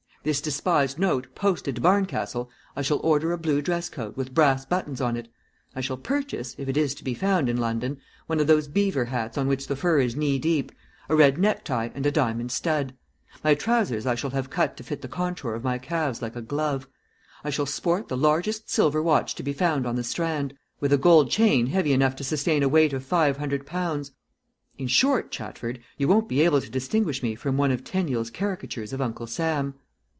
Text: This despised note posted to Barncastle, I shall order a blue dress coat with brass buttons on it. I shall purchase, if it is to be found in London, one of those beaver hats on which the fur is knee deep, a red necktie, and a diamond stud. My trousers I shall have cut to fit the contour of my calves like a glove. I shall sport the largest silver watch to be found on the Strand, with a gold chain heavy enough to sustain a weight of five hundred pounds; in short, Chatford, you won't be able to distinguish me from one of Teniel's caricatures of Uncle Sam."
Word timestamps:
This 0.23 0.39
despised 0.39 0.99
note 0.99 1.33
posted 1.33 1.73
to 1.77 1.81
Barncastle, 1.81 2.47
I 2.75 2.83
shall 2.83 2.99
order 2.99 3.31
a 3.31 3.39
blue 3.39 3.59
dress 3.59 3.89
coat 3.89 4.15
with 4.15 4.35
brass 4.35 4.67
buttons 4.67 5.01
on 5.01 5.17
it. 5.17 5.27
I 5.75 5.81
shall 5.81 5.97
purchase, 5.97 6.53
if 6.59 6.69
it 6.69 6.77
is 6.77 6.93
to 6.93 7.03
be 7.03 7.15
found 7.15 7.49
in 7.49 7.57
London, 7.57 7.97
one 8.27 8.39
of 8.39 8.45
those 8.45 8.67
beaver 8.67 9.05
hats 9.05 9.35
on 9.35 9.47
which 9.47 9.65
the 9.65 9.75
fur 9.75 9.99
is 9.99 10.15
knee 10.15 10.37
deep, 10.37 10.71
a 11.09 11.15
red 11.15 11.39
necktie, 11.39 11.89
and 11.95 12.05
a 12.05 12.11
diamond 12.11 12.51
stud. 12.51 12.93
My 13.43 13.55
trousers 13.55 14.05
I 14.05 14.13
shall 14.13 14.29
have 14.29 14.51
cut 14.51 14.77
to 14.77 14.83
fit 14.83 15.01
the 15.01 15.07
contour 15.07 15.55
of 15.55 15.63
my 15.63 15.79
calves 15.79 16.21
like 16.21 16.35
a 16.35 16.41
glove. 16.43 16.87
I 17.43 17.49
shall 17.49 17.65
sport 17.65 18.07
the 18.07 18.15
largest 18.15 18.69
silver 18.69 19.01
watch 19.01 19.33
to 19.33 19.41
be 19.41 19.53
found 19.53 19.87
on 19.87 19.95
the 19.95 20.03
Strand, 20.03 20.53
with 20.79 20.93
a 20.93 20.99
gold 20.99 21.31
chain 21.31 21.65
heavy 21.65 21.93
enough 21.93 22.15
to 22.17 22.23
sustain 22.23 22.61
a 22.61 22.69
weight 22.69 22.93
of 22.93 23.03
five 23.03 23.37
hundred 23.37 23.65
pounds; 23.65 24.11
in 24.77 24.85
short, 24.85 25.31
Chatford, 25.31 25.79
you 25.97 26.07
won't 26.07 26.29
be 26.29 26.41
able 26.41 26.61
to 26.61 26.69
distinguish 26.69 27.23
me 27.23 27.33
from 27.33 27.57
one 27.57 27.71
of 27.71 27.83
Teniel's 27.83 28.29
caricatures 28.29 28.93
of 28.93 29.01
Uncle 29.01 29.25
Sam." 29.25 29.73